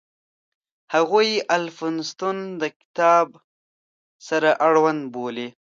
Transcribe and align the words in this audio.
هغوی 0.93 1.29
د 1.39 1.43
الفونستون 1.57 2.37
د 2.61 2.63
کتاب 2.79 3.27
سره 4.27 4.49
اړوند 4.67 5.01
بولي. 5.13 5.47